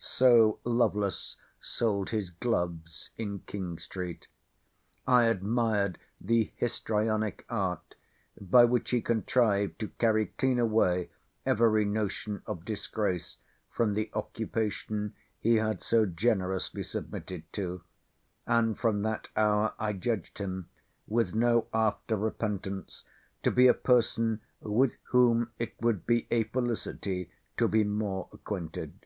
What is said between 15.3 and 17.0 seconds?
he had so generously